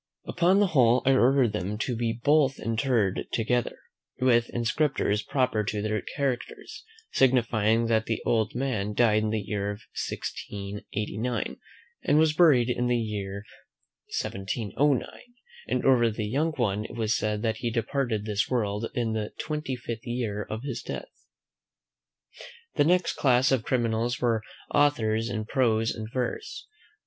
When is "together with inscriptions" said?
3.31-5.21